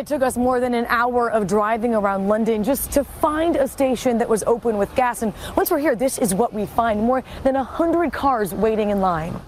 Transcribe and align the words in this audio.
It 0.00 0.06
took 0.06 0.22
us 0.22 0.38
more 0.38 0.60
than 0.60 0.72
an 0.72 0.86
hour 0.88 1.30
of 1.30 1.46
driving 1.46 1.94
around 1.94 2.26
London 2.26 2.64
just 2.64 2.90
to 2.92 3.04
find 3.04 3.54
a 3.54 3.68
station 3.68 4.16
that 4.16 4.30
was 4.30 4.42
open 4.44 4.78
with 4.78 4.88
gas. 4.94 5.20
And 5.20 5.34
once 5.58 5.70
we're 5.70 5.78
here, 5.78 5.94
this 5.94 6.16
is 6.16 6.34
what 6.34 6.54
we 6.54 6.64
find 6.64 7.02
more 7.02 7.22
than 7.44 7.54
100 7.54 8.10
cars 8.10 8.54
waiting 8.54 8.88
in 8.88 9.02
line. 9.02 9.38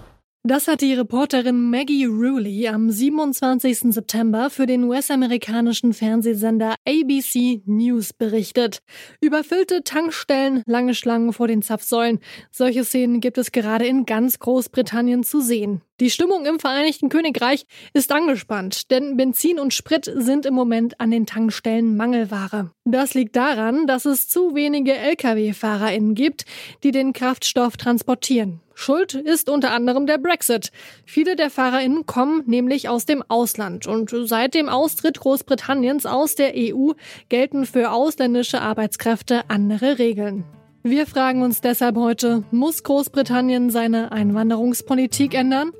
Das 0.45 0.67
hat 0.67 0.81
die 0.81 0.93
Reporterin 0.93 1.71
Maggie 1.71 2.05
Ruley 2.05 2.67
am 2.67 2.91
27. 2.91 3.93
September 3.93 4.51
für 4.51 4.67
den 4.67 4.83
US-amerikanischen 4.83 5.93
Fernsehsender 5.93 6.75
ABC 6.85 7.63
News 7.65 8.13
berichtet. 8.13 8.83
Überfüllte 9.21 9.83
Tankstellen, 9.83 10.61
lange 10.67 10.93
Schlangen 10.93 11.33
vor 11.33 11.47
den 11.47 11.63
Zapfsäulen. 11.63 12.19
Solche 12.51 12.83
Szenen 12.83 13.21
gibt 13.21 13.39
es 13.39 13.53
gerade 13.53 13.87
in 13.87 14.05
ganz 14.05 14.37
Großbritannien 14.37 15.23
zu 15.23 15.39
sehen. 15.39 15.81
Die 16.03 16.09
Stimmung 16.09 16.45
im 16.45 16.59
Vereinigten 16.59 17.07
Königreich 17.07 17.65
ist 17.93 18.11
angespannt, 18.11 18.91
denn 18.91 19.15
Benzin 19.15 19.57
und 19.57 19.73
Sprit 19.73 20.11
sind 20.13 20.45
im 20.45 20.53
Moment 20.53 20.99
an 20.99 21.11
den 21.11 21.25
Tankstellen 21.25 21.95
Mangelware. 21.95 22.71
Das 22.83 23.13
liegt 23.13 23.37
daran, 23.37 23.87
dass 23.87 24.03
es 24.03 24.27
zu 24.27 24.53
wenige 24.53 24.97
Lkw-FahrerInnen 24.97 26.13
gibt, 26.13 26.43
die 26.83 26.91
den 26.91 27.13
Kraftstoff 27.13 27.77
transportieren. 27.77 28.59
Schuld 28.73 29.13
ist 29.13 29.47
unter 29.47 29.71
anderem 29.71 30.05
der 30.05 30.17
Brexit. 30.17 30.73
Viele 31.05 31.37
der 31.37 31.49
FahrerInnen 31.49 32.05
kommen 32.05 32.43
nämlich 32.47 32.89
aus 32.89 33.05
dem 33.05 33.23
Ausland 33.29 33.87
und 33.87 34.13
seit 34.27 34.55
dem 34.55 34.67
Austritt 34.67 35.21
Großbritanniens 35.21 36.05
aus 36.05 36.35
der 36.35 36.51
EU 36.53 36.91
gelten 37.29 37.65
für 37.65 37.91
ausländische 37.91 38.59
Arbeitskräfte 38.59 39.43
andere 39.47 39.99
Regeln. 39.99 40.43
Wir 40.85 41.07
fragen 41.07 41.43
uns 41.43 41.61
deshalb 41.61 41.95
heute, 41.95 42.43
muss 42.51 42.83
Großbritannien 42.83 43.69
seine 43.69 44.11
Einwanderungspolitik 44.11 45.33
ändern? 45.33 45.71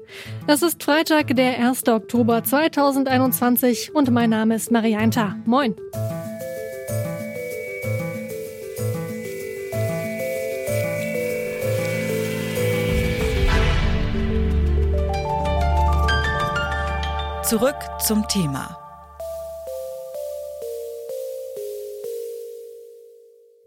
Es 0.47 0.61
ist 0.61 0.81
Freitag, 0.81 1.35
der 1.35 1.59
1. 1.59 1.89
Oktober 1.89 2.41
2021 2.41 3.93
und 3.93 4.11
mein 4.11 4.29
Name 4.29 4.55
ist 4.55 4.71
Marianta. 4.71 5.35
Moin! 5.45 5.75
Zurück 17.43 17.75
zum 17.99 18.25
Thema. 18.29 18.82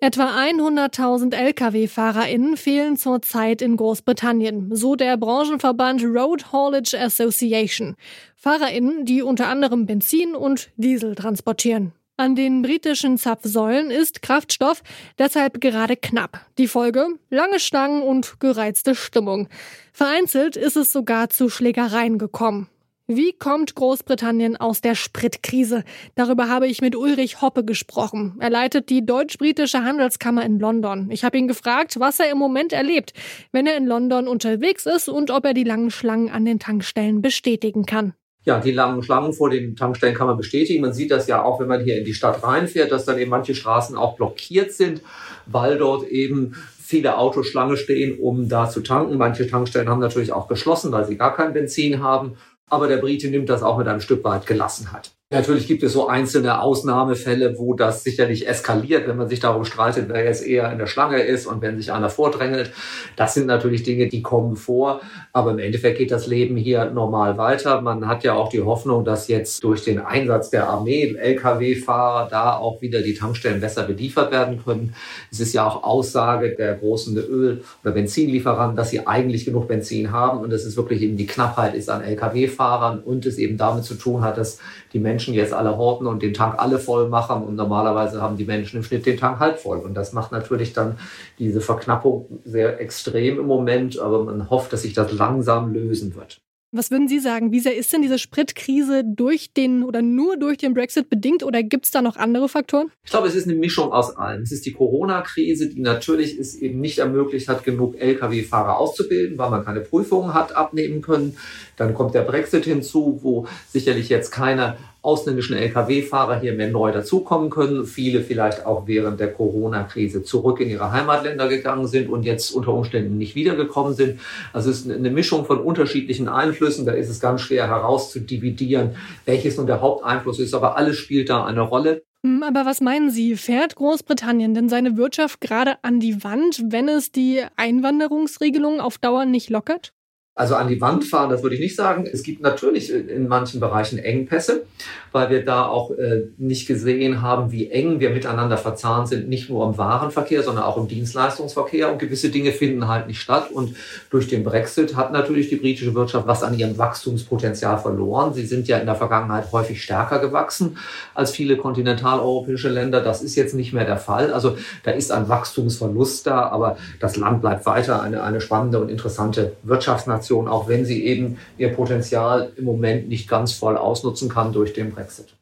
Etwa 0.07 0.37
100.000 0.39 1.35
Lkw-FahrerInnen 1.35 2.57
fehlen 2.57 2.97
zurzeit 2.97 3.61
in 3.61 3.77
Großbritannien, 3.77 4.73
so 4.73 4.95
der 4.95 5.17
Branchenverband 5.17 6.05
Road 6.05 6.53
Haulage 6.53 6.97
Association. 6.97 7.97
FahrerInnen, 8.37 9.05
die 9.05 9.23
unter 9.23 9.49
anderem 9.49 9.85
Benzin 9.85 10.37
und 10.37 10.71
Diesel 10.77 11.17
transportieren. 11.17 11.91
An 12.17 12.37
den 12.37 12.63
britischen 12.63 13.19
Zapfsäulen 13.19 13.91
ist 13.91 14.23
Kraftstoff 14.23 14.85
deshalb 15.19 15.61
gerade 15.61 15.97
knapp. 15.97 16.47
Die 16.57 16.69
Folge? 16.69 17.09
Lange 17.29 17.59
Stangen 17.59 18.03
und 18.03 18.39
gereizte 18.39 18.95
Stimmung. 18.95 19.49
Vereinzelt 19.93 20.57
ist 20.57 20.77
es 20.77 20.93
sogar 20.93 21.31
zu 21.31 21.49
Schlägereien 21.49 22.19
gekommen. 22.19 22.69
Wie 23.09 23.33
kommt 23.33 23.77
Großbritannien 23.77 24.57
aus 24.57 24.81
der 24.81 24.97
Spritkrise? 24.97 25.85
Darüber 26.17 26.49
habe 26.49 26.67
ich 26.67 26.81
mit 26.81 26.97
Ulrich 26.97 27.41
Hoppe 27.41 27.65
gesprochen. 27.65 28.35
Er 28.41 28.51
leitet 28.51 28.91
die 28.91 29.07
deutsch-britische 29.07 29.85
Handelskammer 29.85 30.45
in 30.45 30.59
London. 30.59 31.09
Ich 31.13 31.23
habe 31.23 31.39
ihn 31.39 31.47
gefragt, 31.47 32.01
was 32.01 32.19
er 32.19 32.33
im 32.33 32.39
Moment 32.39 32.73
erlebt, 32.73 33.13
wenn 33.53 33.69
er 33.69 33.77
in 33.77 33.87
London 33.87 34.27
unterwegs 34.27 34.87
ist 34.87 35.09
und 35.09 35.31
ob 35.31 35.45
er 35.45 35.55
die 35.55 35.63
langen 35.63 35.93
Schlangen 35.93 36.31
an 36.31 36.45
den 36.45 36.59
Tankstellen 36.59 37.23
bestätigen 37.23 37.87
kann. 37.87 38.15
Ja, 38.43 38.59
die 38.59 38.73
langen 38.73 39.05
Schlangen 39.05 39.33
vor 39.33 39.51
den 39.51 39.77
Tankstellen 39.77 40.17
kann 40.17 40.27
man 40.27 40.37
bestätigen. 40.37 40.83
Man 40.83 40.93
sieht 40.93 41.13
das 41.13 41.29
ja 41.29 41.45
auch, 41.45 41.61
wenn 41.61 41.69
man 41.69 41.85
hier 41.85 41.99
in 41.99 42.05
die 42.05 42.15
Stadt 42.15 42.43
reinfährt, 42.43 42.91
dass 42.91 43.05
dann 43.05 43.19
eben 43.19 43.31
manche 43.31 43.55
Straßen 43.55 43.97
auch 43.97 44.17
blockiert 44.17 44.73
sind, 44.73 45.01
weil 45.47 45.79
dort 45.79 46.09
eben 46.09 46.57
viele 46.77 47.19
Autos 47.19 47.47
Schlange 47.47 47.77
stehen, 47.77 48.19
um 48.19 48.49
da 48.49 48.69
zu 48.69 48.81
tanken. 48.81 49.17
Manche 49.17 49.47
Tankstellen 49.47 49.89
haben 49.89 50.01
natürlich 50.01 50.33
auch 50.33 50.49
geschlossen, 50.49 50.91
weil 50.91 51.05
sie 51.05 51.17
gar 51.17 51.37
kein 51.37 51.53
Benzin 51.53 52.03
haben. 52.03 52.37
Aber 52.69 52.89
der 52.89 52.97
Brite 52.97 53.29
nimmt 53.31 53.49
das 53.49 53.63
auch 53.63 53.79
mit 53.79 53.87
einem 53.87 54.01
Stück 54.01 54.25
weit 54.25 54.47
Gelassenheit. 54.47 55.13
Natürlich 55.33 55.67
gibt 55.67 55.83
es 55.83 55.93
so 55.93 56.07
einzelne 56.07 56.61
Ausnahmefälle, 56.61 57.59
wo 57.59 57.75
das 57.75 58.05
sicherlich 58.05 58.47
eskaliert, 58.47 59.09
wenn 59.09 59.17
man 59.17 59.29
sich 59.29 59.41
darum 59.41 59.65
streitet, 59.65 60.09
wer 60.09 60.25
jetzt 60.25 60.47
eher 60.47 60.71
in 60.71 60.79
der 60.79 60.87
Schlange 60.87 61.21
ist 61.21 61.47
und 61.47 61.63
wenn 61.63 61.77
sich 61.79 61.91
einer 61.91 62.11
vordrängelt. 62.11 62.71
Das 63.17 63.35
sind 63.35 63.49
natürlich 63.49 63.83
Dinge, 63.83 64.07
die 64.07 64.23
kommen 64.23 64.55
vor. 64.55 65.01
Aber 65.33 65.51
im 65.51 65.59
Endeffekt 65.59 65.99
geht 65.99 66.13
das 66.13 66.29
Leben 66.29 66.57
hier 66.57 66.93
normal 66.93 67.39
weiter. 67.39 67.81
Man 67.81 68.07
hat 68.07 68.23
ja 68.23 68.35
auch 68.35 68.51
die 68.51 68.63
Hoffnung, 68.63 69.05
dass 69.05 69.27
jetzt 69.27 69.65
durch 69.65 69.83
den 69.83 69.99
Einsatz 69.99 70.51
der 70.51 70.69
Armee, 70.69 71.17
Lkw-Fahrer, 71.19 72.29
da 72.31 72.57
auch 72.57 72.81
wieder 72.81 73.03
die 73.03 73.15
Tankstellen 73.15 73.61
besser 73.61 73.83
beliefert 73.83 74.31
werden 74.31 74.63
können. 74.65 74.95
Es 75.33 75.41
ist 75.41 75.53
ja 75.53 75.67
auch 75.67 75.83
Aussage 75.83 76.55
der 76.55 76.77
großen 76.77 77.17
Öl- 77.17 77.65
oder 77.83 77.95
Benzinlieferanten, 77.95 78.77
dass 78.77 78.91
sie 78.91 79.09
eigentlich 79.09 79.45
genug 79.45 79.67
Benzin 79.67 80.13
haben 80.13 80.39
und 80.39 80.51
dass 80.51 80.63
es 80.63 80.77
wirklich 80.77 81.03
eben 81.03 81.17
die 81.17 81.27
Knappheit 81.27 81.75
ist 81.75 81.91
an 81.91 82.03
Lkw-Fahrern 82.03 83.01
und 83.01 83.27
es 83.27 83.39
eben 83.39 83.57
damit 83.57 83.83
zu 83.83 83.97
tun 83.97 84.23
hat, 84.23 84.39
dass 84.39 84.61
die 84.93 85.01
Menschen 85.01 85.16
Menschen 85.17 85.33
jetzt 85.33 85.55
alle 85.55 85.79
horten 85.79 86.07
und 86.07 86.23
den 86.23 86.35
Tank 86.35 86.57
alle 86.59 86.79
voll 86.79 87.09
machen. 87.09 87.43
Und 87.43 87.57
normalerweise 87.57 88.21
haben 88.21 88.37
die 88.37 88.45
Menschen 88.45 88.77
im 88.77 88.83
Schnitt 88.83 89.07
den 89.07 89.17
Tank 89.17 89.39
halb 89.39 89.59
voll. 89.59 89.79
Und 89.79 89.95
das 89.95 90.13
macht 90.13 90.31
natürlich 90.31 90.75
dann 90.75 90.99
diese 91.39 91.63
Verknappung 91.63 92.41
sehr 92.45 92.81
extrem 92.81 93.41
im 93.41 93.47
Moment. 93.47 93.99
Aber 93.99 94.25
man 94.25 94.51
hofft, 94.51 94.75
dass 94.75 94.83
sich 94.83 94.93
das 94.93 95.13
langsam 95.13 95.73
lösen 95.73 96.15
wird. 96.15 96.43
Was 96.73 96.91
würden 96.91 97.09
Sie 97.09 97.21
sagen? 97.21 97.53
Wie 97.53 97.61
sehr 97.61 97.75
ist 97.75 97.93
denn 97.93 98.03
diese 98.03 98.19
Spritkrise 98.19 99.03
durch 99.03 99.55
den 99.55 99.83
oder 99.85 100.03
nur 100.03 100.37
durch 100.37 100.59
den 100.59 100.75
Brexit 100.75 101.09
bedingt 101.09 101.43
oder 101.43 101.63
gibt 101.63 101.87
es 101.87 101.91
da 101.93 102.03
noch 102.03 102.17
andere 102.17 102.49
Faktoren? 102.51 102.91
Ich 103.05 103.11
glaube, 103.13 103.29
es 103.29 103.35
ist 103.35 103.49
eine 103.49 103.57
Mischung 103.57 103.93
aus 103.93 104.15
allem. 104.17 104.43
Es 104.43 104.53
ist 104.53 104.67
die 104.67 104.73
Corona-Krise, 104.73 105.71
die 105.71 105.81
natürlich 105.81 106.37
es 106.37 106.57
eben 106.57 106.81
nicht 106.81 106.99
ermöglicht 106.99 107.49
hat, 107.49 107.65
genug 107.65 107.99
Lkw-Fahrer 107.99 108.77
auszubilden, 108.77 109.39
weil 109.39 109.49
man 109.49 109.65
keine 109.65 109.81
Prüfungen 109.81 110.35
hat 110.35 110.55
abnehmen 110.55 111.01
können. 111.01 111.39
Dann 111.77 111.95
kommt 111.95 112.15
der 112.15 112.23
Brexit 112.23 112.65
hinzu, 112.65 113.21
wo 113.23 113.47
sicherlich 113.69 114.11
jetzt 114.11 114.31
keine 114.31 114.77
ausländischen 115.07 115.57
Lkw-Fahrer 115.57 116.41
hier 116.41 116.55
mehr 116.55 116.69
neu 116.69 116.91
dazukommen 116.91 117.49
können. 117.49 117.87
Viele 117.87 118.23
vielleicht 118.23 118.67
auch 118.67 118.87
während 118.87 119.21
der 119.21 119.33
Corona-Krise 119.33 120.25
zurück 120.25 120.61
in 120.61 120.69
ihre 120.69 120.91
Heimatländer 120.91 121.49
gegangen 121.49 121.87
sind 121.87 122.11
und 122.11 122.25
jetzt 122.25 122.51
unter 122.51 122.75
Umständen 122.75 123.17
nicht 123.17 123.35
wiedergekommen 123.37 123.95
sind. 123.95 124.19
Also 124.53 124.71
es 124.71 124.81
ist 124.81 124.91
eine 124.91 125.11
Mischung 125.11 125.45
von 125.45 125.61
unterschiedlichen 125.61 126.29
Einflüssen. 126.29 126.85
Da 126.85 126.93
ist 126.93 127.09
es 127.09 127.21
ganz 127.21 127.41
schwer 127.41 127.69
herauszudividieren, 127.69 128.97
welches 129.25 129.57
nun 129.57 129.67
der 129.67 129.81
Haupteinfluss 129.81 130.41
ist. 130.41 130.55
Aber 130.55 130.77
alles 130.77 130.97
spielt 130.97 131.31
da 131.31 131.45
eine 131.45 131.61
Rolle. 131.61 132.03
Hm, 132.25 132.43
aber 132.43 132.67
was 132.67 132.81
meinen 132.81 133.11
Sie, 133.11 133.37
fährt 133.37 133.77
Großbritannien 133.77 134.55
denn 134.55 134.69
seine 134.69 134.97
Wirtschaft 134.97 135.41
gerade 135.41 135.77
an 135.83 136.01
die 136.01 136.25
Wand, 136.25 136.65
wenn 136.67 136.89
es 136.89 137.13
die 137.13 137.45
Einwanderungsregelungen 137.57 138.81
auf 138.81 138.99
Dauer 138.99 139.25
nicht 139.25 139.51
lockert? 139.51 139.93
Also 140.39 140.55
an 140.55 140.69
die 140.69 140.83
Wand 140.83 141.03
fahren, 141.07 141.31
das 141.31 141.43
würde 141.43 141.55
ich 141.55 141.63
nicht 141.63 141.77
sagen. 141.77 142.07
Es 142.13 142.23
gibt 142.23 142.43
natürlich 142.43 142.93
in 142.93 143.27
manchen 143.27 143.59
Bereichen 143.59 143.99
Engpässe, 143.99 144.67
weil 145.11 145.31
wir 145.31 145.43
da 145.43 145.65
auch 145.65 145.93
äh, 145.93 146.25
nicht 146.37 146.69
gesehen 146.69 147.23
haben, 147.23 147.53
wie 147.53 147.71
eng 147.71 148.01
wir 148.01 148.11
miteinander 148.11 148.59
verzahnt 148.59 149.09
sind, 149.09 149.31
nicht 149.31 149.49
nur 149.49 149.67
im 149.67 149.79
Warenverkehr, 149.79 150.43
sondern 150.43 150.65
auch 150.65 150.77
im 150.77 150.89
Dienstleistungsverkehr. 150.89 151.91
Und 151.91 152.01
gewisse 152.01 152.29
Dinge 152.29 152.53
finden 152.53 152.87
halt 152.87 153.07
nicht 153.07 153.19
statt. 153.19 153.51
Und 153.51 153.77
durch 154.11 154.29
den 154.29 154.45
Brexit 154.45 154.95
hat 154.95 155.11
natürlich 155.11 155.49
die 155.49 155.57
britische 155.57 155.95
Wirtschaft 155.95 156.27
was 156.27 156.43
an 156.43 156.59
ihrem 156.59 156.77
Wachstumspotenzial 156.77 157.79
verloren. 157.79 158.35
Sie 158.35 158.45
sind 158.45 158.69
ja 158.69 158.77
in 158.77 158.85
der 158.85 158.95
Vergangenheit 158.95 159.51
häufig 159.53 159.83
stärker 159.83 160.19
gewachsen 160.19 160.77
als 161.15 161.31
viele 161.31 161.57
kontinentaleuropäische 161.57 162.69
Länder. 162.69 163.01
Das 163.01 163.23
ist 163.23 163.37
jetzt 163.37 163.55
nicht 163.55 163.73
mehr 163.73 163.87
der 163.87 163.97
Fall. 163.97 164.35
Also 164.35 164.59
da 164.83 164.91
ist 164.91 165.13
ein 165.13 165.31
Wachstumsverlust 165.31 166.27
da, 166.27 166.43
aber 166.43 166.77
das 167.01 167.17
Land 167.17 167.41
bleibt 167.41 167.65
weiter 167.65 168.03
eine, 168.03 168.23
eine 168.23 168.43
spannende 168.43 168.83
und 168.83 168.91
interessante 168.91 169.53
Wirtschaftsnation 169.63 170.26
Nation, 170.27 170.49
auch 170.49 170.69
wenn 170.69 170.85
sie 170.85 171.05
eben 171.05 171.39
ihr 171.57 171.73
Potenzial 171.73 172.53
im 172.57 172.65
Moment 172.65 173.09
nicht 173.09 173.29
ganz 173.29 173.53
voll 173.53 173.77
ausnutzen 173.77 174.29
kann 174.29 174.53
durch 174.53 174.73
den 174.73 174.91
Brexit. 174.91 175.35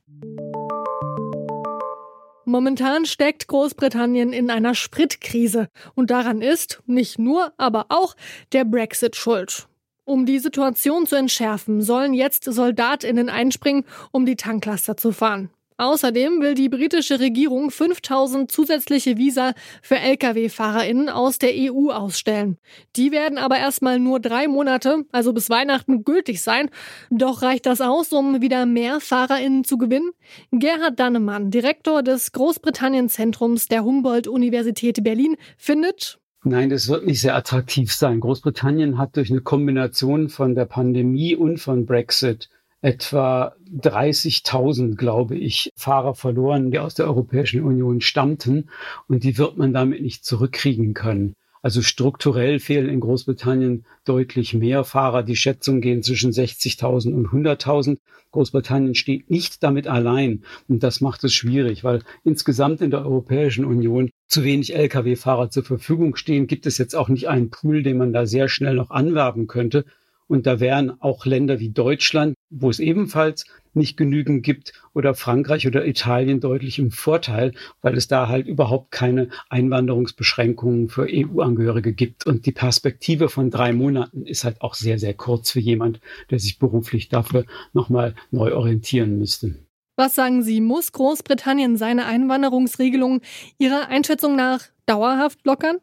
Momentan 2.47 3.07
steckt 3.07 3.49
Großbritannien 3.49 4.33
in 4.33 4.51
einer 4.51 4.75
Spritkrise 4.75 5.69
und 5.95 6.11
daran 6.11 6.43
ist 6.43 6.83
nicht 6.87 7.19
nur, 7.19 7.53
aber 7.57 7.87
auch 7.89 8.15
der 8.53 8.65
Brexit 8.65 9.17
schuld. 9.17 9.67
Um 10.05 10.27
die 10.27 10.39
Situation 10.39 11.07
zu 11.07 11.17
entschärfen, 11.17 11.81
sollen 11.81 12.13
jetzt 12.13 12.45
Soldatinnen 12.45 13.31
einspringen, 13.31 13.85
um 14.13 14.27
die 14.27 14.37
Tanklaster 14.37 14.99
zu 14.99 15.13
fahren. 15.13 15.49
Außerdem 15.77 16.41
will 16.41 16.55
die 16.55 16.69
britische 16.69 17.19
Regierung 17.19 17.73
5000 17.73 18.51
zusätzliche 18.51 19.17
Visa 19.17 19.55
für 19.83 19.97
Lkw-FahrerInnen 19.97 21.09
aus 21.09 21.39
der 21.39 21.51
EU 21.53 21.91
ausstellen. 21.91 22.59
Die 22.95 23.11
werden 23.11 23.39
aber 23.39 23.59
erstmal 23.59 23.99
nur 23.99 24.21
drei 24.21 24.47
Monate, 24.47 25.05
also 25.11 25.33
bis 25.33 25.51
Weihnachten, 25.51 26.05
gültig 26.05 26.43
sein. 26.43 26.71
Doch 27.11 27.43
reicht 27.43 27.67
das 27.67 27.81
aus, 27.81 28.13
um 28.13 28.41
wieder 28.41 28.67
mehr 28.67 29.01
FahrerInnen 29.01 29.65
zu 29.65 29.77
gewinnen? 29.77 30.13
Gerhard 30.53 31.01
Dannemann, 31.01 31.51
Direktor 31.51 32.05
des 32.05 32.31
Großbritannien-Zentrums 32.31 33.67
der 33.67 33.83
Humboldt-Universität 33.83 35.03
Berlin, 35.03 35.37
findet, 35.57 36.21
Nein, 36.47 36.69
das 36.69 36.89
wird 36.89 37.07
nicht 37.07 37.23
sehr 37.23 37.35
attraktiv 37.35 37.91
sein. 37.91 38.21
Großbritannien 38.21 38.99
hat 38.99 39.17
durch 39.17 39.31
eine 39.31 39.41
Kombination 39.41 40.29
von 40.29 40.55
der 40.55 40.67
Pandemie 40.67 41.35
und 41.35 41.57
von 41.57 41.87
Brexit 41.87 42.51
etwa 42.85 43.55
30.000, 43.81 44.97
glaube 44.97 45.37
ich, 45.39 45.73
Fahrer 45.75 46.15
verloren, 46.15 46.71
die 46.71 46.79
aus 46.79 46.95
der 46.95 47.07
Europäischen 47.07 47.63
Union 47.63 48.03
stammten. 48.03 48.69
Und 49.09 49.25
die 49.25 49.39
wird 49.39 49.57
man 49.57 49.73
damit 49.73 50.03
nicht 50.03 50.27
zurückkriegen 50.27 50.93
können. 50.93 51.35
Also 51.63 51.81
strukturell 51.81 52.61
fehlen 52.61 52.91
in 52.91 53.01
Großbritannien 53.01 53.87
deutlich 54.05 54.53
mehr 54.53 54.85
Fahrer. 54.85 55.23
Die 55.23 55.35
Schätzungen 55.35 55.81
gehen 55.81 56.03
zwischen 56.03 56.31
60.000 56.31 57.15
und 57.15 57.29
100.000. 57.29 57.97
Großbritannien 58.33 58.95
steht 58.95 59.31
nicht 59.31 59.63
damit 59.63 59.87
allein. 59.87 60.43
Und 60.69 60.83
das 60.83 61.01
macht 61.01 61.25
es 61.25 61.33
schwierig, 61.33 61.85
weil 61.85 62.03
insgesamt 62.23 62.83
in 62.83 62.91
der 62.91 63.07
Europäischen 63.07 63.65
Union 63.65 64.11
zu 64.29 64.45
wenig 64.45 64.75
Lkw-Fahrer 64.77 65.49
zur 65.49 65.65
Verfügung 65.65 66.17
stehen. 66.17 66.49
Gibt 66.49 66.67
es 66.67 66.77
jetzt 66.77 66.95
auch 66.95 67.09
nicht 67.09 67.31
einen 67.31 67.49
Pool, 67.49 67.83
den 67.83 67.97
man 67.97 68.13
da 68.13 68.27
sehr 68.27 68.49
schnell 68.49 68.75
noch 68.75 68.91
anwerben 68.91 69.47
könnte. 69.47 69.87
Und 70.27 70.47
da 70.47 70.61
wären 70.61 71.01
auch 71.01 71.27
Länder 71.27 71.61
wie 71.61 71.71
Deutschland, 71.71 72.35
wo 72.51 72.71
es 72.71 72.79
ebenfalls 72.79 73.45
nicht 73.75 73.97
genügend 73.97 74.45
gibt, 74.45 74.73
oder 74.95 75.15
Frankreich 75.15 75.67
oder 75.67 75.87
Italien 75.87 76.41
deutlich 76.41 76.79
im 76.79 76.91
Vorteil, 76.91 77.53
weil 77.83 77.97
es 77.97 78.07
da 78.07 78.29
halt 78.29 78.47
überhaupt 78.47 78.93
keine 78.93 79.29
Einwanderungsbeschränkungen 79.49 80.89
für 80.89 81.09
EU-Angehörige 81.11 81.93
gibt. 81.93 82.27
Und 82.27 82.47
die 82.47 82.53
Perspektive 82.53 83.29
von 83.29 83.51
drei 83.51 83.73
Monaten 83.73 84.27
ist 84.27 84.45
halt 84.45 84.61
auch 84.63 84.75
sehr, 84.75 84.99
sehr 84.99 85.15
kurz 85.15 85.51
für 85.51 85.61
jemand, 85.61 86.01
der 86.31 86.39
sich 86.39 86.59
beruflich 86.59 87.09
dafür 87.09 87.45
nochmal 87.73 88.15
neu 88.31 88.55
orientieren 88.55 89.19
müsste. 89.19 89.57
Was 89.97 90.15
sagen 90.15 90.43
Sie, 90.43 90.61
muss 90.61 90.93
Großbritannien 90.93 91.77
seine 91.77 92.07
Einwanderungsregelungen 92.07 93.21
Ihrer 93.59 93.89
Einschätzung 93.89 94.35
nach 94.35 94.63
dauerhaft 94.87 95.45
lockern? 95.45 95.77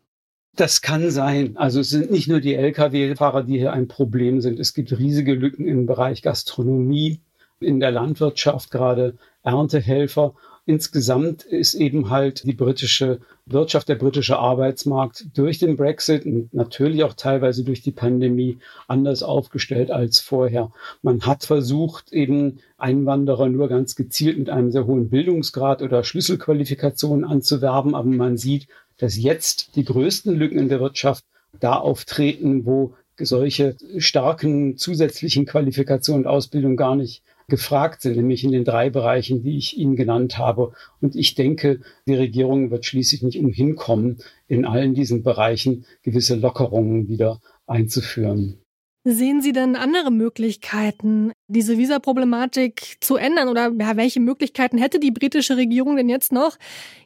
Das 0.56 0.82
kann 0.82 1.10
sein. 1.12 1.56
Also 1.56 1.80
es 1.80 1.90
sind 1.90 2.12
nicht 2.12 2.28
nur 2.28 2.42
die 2.42 2.56
Lkw-Fahrer, 2.56 3.44
die 3.44 3.58
hier 3.58 3.72
ein 3.74 3.88
Problem 3.88 4.42
sind. 4.42 4.60
Es 4.60 4.74
gibt 4.74 4.98
riesige 4.98 5.34
Lücken 5.34 5.66
im 5.66 5.86
Bereich 5.86 6.22
Gastronomie, 6.22 7.22
in 7.60 7.80
der 7.80 7.92
Landwirtschaft, 7.92 8.70
gerade 8.72 9.18
Erntehelfer. 9.44 10.34
Insgesamt 10.66 11.44
ist 11.44 11.74
eben 11.74 12.12
halt 12.12 12.44
die 12.44 12.54
britische 12.54 13.20
Wirtschaft, 13.48 13.90
der 13.90 13.96
britische 13.96 14.38
Arbeitsmarkt 14.38 15.26
durch 15.36 15.58
den 15.58 15.76
Brexit 15.76 16.26
und 16.26 16.54
natürlich 16.54 17.04
auch 17.04 17.16
teilweise 17.16 17.64
durch 17.64 17.82
die 17.82 17.92
Pandemie 17.92 18.60
anders 18.88 19.24
aufgestellt 19.24 19.90
als 19.90 20.20
vorher. 20.20 20.72
Man 21.02 21.22
hat 21.22 21.46
versucht, 21.46 22.14
eben 22.14 22.60
Einwanderer 22.78 23.50
nur 23.50 23.70
ganz 23.70 23.96
gezielt 23.96 24.38
mit 24.38 24.50
einem 24.52 24.72
sehr 24.72 24.86
hohen 24.86 25.10
Bildungsgrad 25.10 25.82
oder 25.82 26.04
Schlüsselqualifikationen 26.04 27.26
anzuwerben, 27.26 27.96
aber 27.96 28.10
man 28.10 28.38
sieht, 28.38 28.68
dass 28.98 29.18
jetzt 29.18 29.76
die 29.76 29.84
größten 29.84 30.36
Lücken 30.36 30.60
in 30.60 30.70
der 30.70 30.80
Wirtschaft 30.80 31.26
da 31.60 31.76
auftreten, 31.76 32.66
wo 32.66 32.94
solche 33.20 33.76
starken 33.98 34.78
zusätzlichen 34.78 35.46
Qualifikationen 35.46 36.26
und 36.26 36.32
Ausbildung 36.32 36.76
gar 36.76 36.96
nicht 36.96 37.24
gefragt 37.52 38.02
sind, 38.02 38.16
nämlich 38.16 38.44
in 38.44 38.52
den 38.52 38.66
drei 38.66 38.90
Bereichen, 38.90 39.44
die 39.44 39.58
ich 39.58 39.78
Ihnen 39.78 39.96
genannt 39.96 40.40
habe. 40.40 40.72
Und 41.02 41.16
ich 41.16 41.36
denke, 41.36 41.82
die 42.08 42.16
Regierung 42.16 42.72
wird 42.72 42.86
schließlich 42.86 43.22
nicht 43.22 43.38
umhin 43.38 43.76
kommen, 43.76 44.18
in 44.48 44.66
allen 44.66 44.96
diesen 44.96 45.22
Bereichen 45.22 45.86
gewisse 46.02 46.36
Lockerungen 46.36 47.08
wieder 47.08 47.40
einzuführen. 47.68 48.58
Sehen 49.04 49.42
Sie 49.42 49.52
denn 49.52 49.76
andere 49.76 50.12
Möglichkeiten, 50.12 51.32
diese 51.48 51.78
Visaproblematik 51.78 52.98
zu 53.00 53.16
ändern? 53.16 53.50
Oder 53.50 53.72
ja, 53.80 53.98
welche 53.98 54.20
Möglichkeiten 54.20 54.78
hätte 54.78 55.00
die 55.00 55.12
britische 55.12 55.58
Regierung 55.58 55.96
denn 55.96 56.08
jetzt 56.08 56.32
noch, 56.32 56.58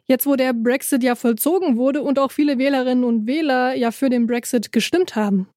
jetzt 0.06 0.28
wo 0.28 0.36
der 0.36 0.54
Brexit 0.54 1.04
ja 1.04 1.16
vollzogen 1.16 1.78
wurde 1.78 2.02
und 2.02 2.20
auch 2.20 2.32
viele 2.32 2.58
Wählerinnen 2.58 3.06
und 3.06 3.28
Wähler 3.28 3.76
ja 3.76 3.92
für 3.92 4.10
den 4.10 4.28
Brexit 4.28 4.74
gestimmt 4.74 5.16
haben? 5.16 5.48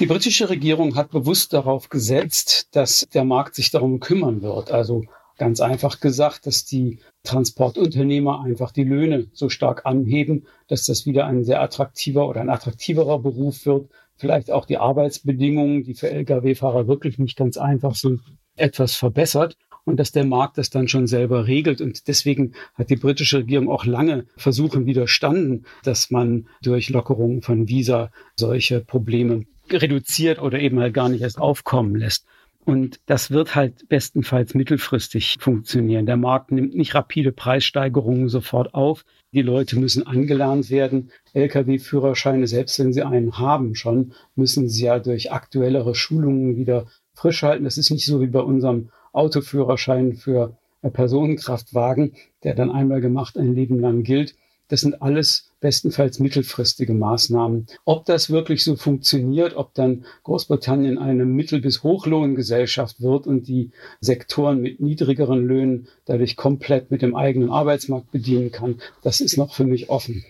Die 0.00 0.06
britische 0.06 0.50
Regierung 0.50 0.96
hat 0.96 1.10
bewusst 1.10 1.52
darauf 1.52 1.88
gesetzt, 1.88 2.68
dass 2.72 3.06
der 3.14 3.24
Markt 3.24 3.54
sich 3.54 3.70
darum 3.70 4.00
kümmern 4.00 4.42
wird. 4.42 4.70
Also 4.70 5.04
ganz 5.38 5.60
einfach 5.60 6.00
gesagt, 6.00 6.46
dass 6.46 6.64
die 6.64 6.98
Transportunternehmer 7.22 8.42
einfach 8.42 8.72
die 8.72 8.84
Löhne 8.84 9.28
so 9.32 9.48
stark 9.48 9.86
anheben, 9.86 10.46
dass 10.68 10.86
das 10.86 11.06
wieder 11.06 11.26
ein 11.26 11.44
sehr 11.44 11.60
attraktiver 11.60 12.28
oder 12.28 12.40
ein 12.40 12.50
attraktiverer 12.50 13.18
Beruf 13.20 13.66
wird 13.66 13.88
vielleicht 14.16 14.50
auch 14.50 14.66
die 14.66 14.78
Arbeitsbedingungen, 14.78 15.84
die 15.84 15.94
für 15.94 16.10
Lkw-Fahrer 16.10 16.86
wirklich 16.86 17.18
nicht 17.18 17.36
ganz 17.36 17.56
einfach 17.56 17.94
sind, 17.94 18.20
etwas 18.56 18.94
verbessert 18.94 19.56
und 19.84 19.98
dass 19.98 20.12
der 20.12 20.24
Markt 20.24 20.58
das 20.58 20.70
dann 20.70 20.88
schon 20.88 21.06
selber 21.06 21.46
regelt. 21.46 21.80
Und 21.80 22.08
deswegen 22.08 22.54
hat 22.74 22.90
die 22.90 22.96
britische 22.96 23.38
Regierung 23.38 23.68
auch 23.68 23.84
lange 23.84 24.26
Versuchen 24.36 24.86
widerstanden, 24.86 25.66
dass 25.82 26.10
man 26.10 26.48
durch 26.62 26.88
Lockerungen 26.90 27.42
von 27.42 27.68
Visa 27.68 28.10
solche 28.36 28.80
Probleme 28.80 29.44
reduziert 29.70 30.40
oder 30.40 30.58
eben 30.58 30.80
halt 30.80 30.94
gar 30.94 31.08
nicht 31.08 31.22
erst 31.22 31.38
aufkommen 31.38 31.96
lässt. 31.96 32.26
Und 32.64 32.98
das 33.06 33.30
wird 33.30 33.54
halt 33.54 33.88
bestenfalls 33.88 34.54
mittelfristig 34.54 35.36
funktionieren. 35.38 36.06
Der 36.06 36.16
Markt 36.16 36.50
nimmt 36.50 36.74
nicht 36.74 36.94
rapide 36.94 37.30
Preissteigerungen 37.30 38.30
sofort 38.30 38.72
auf. 38.72 39.04
Die 39.32 39.42
Leute 39.42 39.78
müssen 39.78 40.06
angelernt 40.06 40.70
werden. 40.70 41.10
Lkw-Führerscheine, 41.34 42.46
selbst 42.46 42.78
wenn 42.78 42.94
sie 42.94 43.02
einen 43.02 43.38
haben 43.38 43.74
schon, 43.74 44.14
müssen 44.34 44.68
sie 44.70 44.86
ja 44.86 44.98
durch 44.98 45.30
aktuellere 45.30 45.94
Schulungen 45.94 46.56
wieder 46.56 46.86
frisch 47.12 47.42
halten. 47.42 47.64
Das 47.64 47.76
ist 47.76 47.90
nicht 47.90 48.06
so 48.06 48.22
wie 48.22 48.28
bei 48.28 48.40
unserem 48.40 48.88
Autoführerschein 49.12 50.14
für 50.14 50.56
Personenkraftwagen, 50.90 52.14
der 52.44 52.54
dann 52.54 52.70
einmal 52.70 53.00
gemacht 53.00 53.36
ein 53.36 53.54
Leben 53.54 53.78
lang 53.78 54.04
gilt. 54.04 54.36
Das 54.68 54.80
sind 54.80 55.02
alles 55.02 55.50
bestenfalls 55.64 56.18
mittelfristige 56.18 56.92
Maßnahmen. 56.92 57.68
Ob 57.86 58.04
das 58.04 58.28
wirklich 58.28 58.62
so 58.62 58.76
funktioniert, 58.76 59.56
ob 59.56 59.72
dann 59.72 60.04
Großbritannien 60.24 60.98
eine 60.98 61.24
Mittel- 61.24 61.62
bis 61.62 61.82
Hochlohngesellschaft 61.82 63.00
wird 63.00 63.26
und 63.26 63.48
die 63.48 63.70
Sektoren 63.98 64.60
mit 64.60 64.80
niedrigeren 64.80 65.42
Löhnen 65.42 65.88
dadurch 66.04 66.36
komplett 66.36 66.90
mit 66.90 67.00
dem 67.00 67.16
eigenen 67.16 67.48
Arbeitsmarkt 67.48 68.10
bedienen 68.10 68.52
kann, 68.52 68.82
das 69.02 69.22
ist 69.22 69.38
noch 69.38 69.54
für 69.54 69.64
mich 69.64 69.88
offen. 69.88 70.26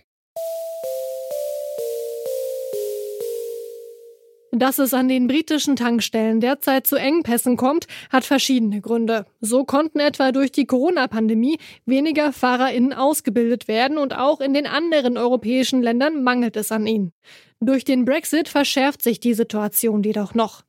Dass 4.57 4.79
es 4.79 4.95
an 4.95 5.09
den 5.09 5.27
britischen 5.27 5.75
Tankstellen 5.75 6.41
derzeit 6.41 6.87
zu 6.87 6.95
Engpässen 6.95 7.57
kommt, 7.57 7.89
hat 8.11 8.25
verschiedene 8.25 8.81
Gründe. 8.81 9.27
So 9.41 9.65
konnten 9.65 9.99
etwa 9.99 10.31
durch 10.31 10.53
die 10.53 10.67
Corona-Pandemie 10.67 11.59
weniger 11.87 12.33
FahrerInnen 12.33 12.93
ausgebildet 12.93 13.67
werden 13.67 13.99
und 13.99 14.17
auch 14.17 14.41
in 14.41 14.55
den 14.55 14.67
anderen 14.67 15.19
europäischen 15.19 15.83
Ländern 15.83 16.23
mangelt 16.23 16.57
es 16.57 16.71
an 16.71 16.87
ihnen. 16.87 17.13
Durch 17.59 17.85
den 17.85 18.05
Brexit 18.05 18.49
verschärft 18.49 19.03
sich 19.03 19.19
die 19.19 19.35
Situation 19.35 20.05
jedoch 20.05 20.35
noch. 20.35 20.63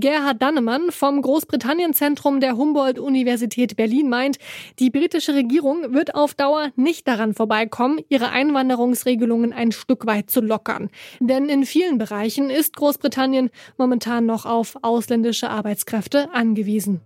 Gerhard 0.00 0.40
Dannemann 0.40 0.90
vom 0.90 1.20
Großbritannien-Zentrum 1.20 2.40
der 2.40 2.56
Humboldt-Universität 2.56 3.76
Berlin 3.76 4.08
meint, 4.08 4.38
die 4.78 4.88
britische 4.88 5.34
Regierung 5.34 5.92
wird 5.92 6.14
auf 6.14 6.32
Dauer 6.32 6.70
nicht 6.76 7.06
daran 7.06 7.34
vorbeikommen, 7.34 8.00
ihre 8.08 8.30
Einwanderungsregelungen 8.30 9.52
ein 9.52 9.70
Stück 9.70 10.06
weit 10.06 10.30
zu 10.30 10.40
lockern. 10.40 10.88
Denn 11.20 11.50
in 11.50 11.66
vielen 11.66 11.98
Bereichen 11.98 12.48
ist 12.48 12.76
Großbritannien 12.76 13.50
momentan 13.76 14.24
noch 14.24 14.46
auf 14.46 14.78
ausländische 14.80 15.50
Arbeitskräfte 15.50 16.32
angewiesen. 16.32 17.02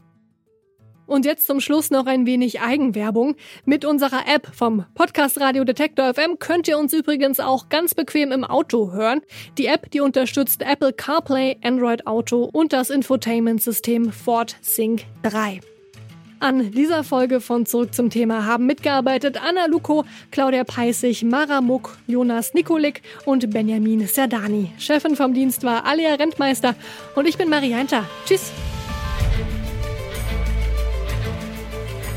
Und 1.06 1.24
jetzt 1.24 1.46
zum 1.46 1.60
Schluss 1.60 1.90
noch 1.90 2.06
ein 2.06 2.26
wenig 2.26 2.60
Eigenwerbung. 2.60 3.36
Mit 3.64 3.84
unserer 3.84 4.26
App 4.26 4.48
vom 4.52 4.84
Podcast 4.94 5.40
Radio 5.40 5.64
Detektor 5.64 6.12
FM 6.12 6.38
könnt 6.38 6.68
ihr 6.68 6.78
uns 6.78 6.92
übrigens 6.92 7.40
auch 7.40 7.68
ganz 7.68 7.94
bequem 7.94 8.32
im 8.32 8.44
Auto 8.44 8.92
hören. 8.92 9.20
Die 9.56 9.66
App, 9.66 9.90
die 9.90 10.00
unterstützt 10.00 10.62
Apple 10.62 10.92
CarPlay, 10.92 11.58
Android 11.62 12.06
Auto 12.06 12.48
und 12.52 12.72
das 12.72 12.90
Infotainment-System 12.90 14.12
Ford 14.12 14.56
Sync 14.62 15.04
3. 15.22 15.60
An 16.38 16.70
dieser 16.70 17.02
Folge 17.02 17.40
von 17.40 17.64
Zurück 17.64 17.94
zum 17.94 18.10
Thema 18.10 18.44
haben 18.44 18.66
mitgearbeitet 18.66 19.40
Anna 19.42 19.66
Luko, 19.66 20.04
Claudia 20.30 20.64
Peissig, 20.64 21.22
Mara 21.22 21.62
Muck, 21.62 21.96
Jonas 22.06 22.52
Nikolik 22.52 23.00
und 23.24 23.50
Benjamin 23.50 24.06
Serdani. 24.06 24.70
Chefin 24.78 25.16
vom 25.16 25.32
Dienst 25.32 25.64
war 25.64 25.86
Alia 25.86 26.14
Rentmeister 26.14 26.74
und 27.14 27.26
ich 27.26 27.38
bin 27.38 27.48
Marianta. 27.48 28.04
Tschüss! 28.26 28.52